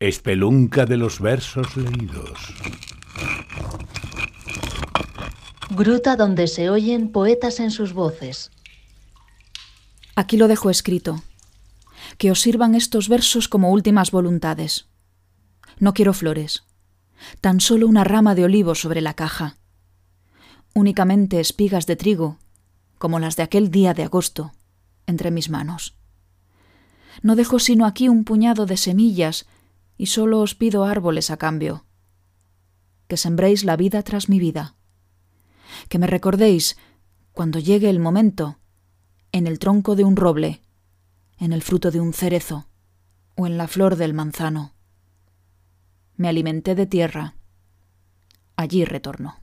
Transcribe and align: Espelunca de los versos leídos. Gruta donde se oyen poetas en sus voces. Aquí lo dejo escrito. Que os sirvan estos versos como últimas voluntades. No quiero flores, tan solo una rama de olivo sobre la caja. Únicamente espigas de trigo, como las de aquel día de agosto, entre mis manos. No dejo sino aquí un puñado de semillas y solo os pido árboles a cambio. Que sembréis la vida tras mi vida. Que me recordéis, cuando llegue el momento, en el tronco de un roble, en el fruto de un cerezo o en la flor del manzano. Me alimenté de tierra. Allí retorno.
Espelunca 0.00 0.86
de 0.86 0.96
los 0.96 1.20
versos 1.20 1.76
leídos. 1.76 2.54
Gruta 5.68 6.16
donde 6.16 6.46
se 6.46 6.70
oyen 6.70 7.12
poetas 7.12 7.60
en 7.60 7.70
sus 7.70 7.92
voces. 7.92 8.50
Aquí 10.16 10.38
lo 10.38 10.48
dejo 10.48 10.70
escrito. 10.70 11.22
Que 12.16 12.30
os 12.30 12.40
sirvan 12.40 12.74
estos 12.74 13.10
versos 13.10 13.46
como 13.46 13.72
últimas 13.72 14.10
voluntades. 14.10 14.86
No 15.78 15.92
quiero 15.92 16.14
flores, 16.14 16.62
tan 17.42 17.60
solo 17.60 17.86
una 17.86 18.02
rama 18.02 18.34
de 18.34 18.44
olivo 18.44 18.74
sobre 18.74 19.02
la 19.02 19.12
caja. 19.12 19.58
Únicamente 20.72 21.40
espigas 21.40 21.84
de 21.84 21.96
trigo, 21.96 22.38
como 22.96 23.18
las 23.18 23.36
de 23.36 23.42
aquel 23.42 23.70
día 23.70 23.92
de 23.92 24.04
agosto, 24.04 24.54
entre 25.06 25.30
mis 25.30 25.50
manos. 25.50 25.94
No 27.20 27.36
dejo 27.36 27.58
sino 27.58 27.84
aquí 27.84 28.08
un 28.08 28.24
puñado 28.24 28.64
de 28.64 28.78
semillas 28.78 29.44
y 30.00 30.06
solo 30.06 30.40
os 30.40 30.54
pido 30.54 30.86
árboles 30.86 31.30
a 31.30 31.36
cambio. 31.36 31.84
Que 33.06 33.18
sembréis 33.18 33.64
la 33.64 33.76
vida 33.76 34.02
tras 34.02 34.30
mi 34.30 34.38
vida. 34.38 34.74
Que 35.90 35.98
me 35.98 36.06
recordéis, 36.06 36.78
cuando 37.32 37.58
llegue 37.58 37.90
el 37.90 37.98
momento, 37.98 38.56
en 39.30 39.46
el 39.46 39.58
tronco 39.58 39.96
de 39.96 40.04
un 40.04 40.16
roble, 40.16 40.62
en 41.36 41.52
el 41.52 41.60
fruto 41.60 41.90
de 41.90 42.00
un 42.00 42.14
cerezo 42.14 42.66
o 43.36 43.46
en 43.46 43.58
la 43.58 43.68
flor 43.68 43.96
del 43.96 44.14
manzano. 44.14 44.72
Me 46.16 46.28
alimenté 46.30 46.74
de 46.74 46.86
tierra. 46.86 47.34
Allí 48.56 48.86
retorno. 48.86 49.36